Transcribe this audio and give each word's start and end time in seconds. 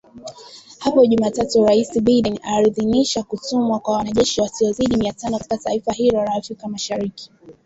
Hapo 0.79 1.05
Jumatatu 1.05 1.65
Raisi 1.65 2.01
Biden 2.01 2.39
aliidhinisha 2.43 3.23
kutumwa 3.23 3.79
kwa 3.79 3.95
wanajeshi 3.97 4.41
wasiozidi 4.41 4.97
mia 4.97 5.13
tano 5.13 5.37
katika 5.37 5.57
taifa 5.57 5.91
hilo 5.93 6.23
la 6.23 6.33
Afrika 6.33 6.67
mashariki 6.67 7.31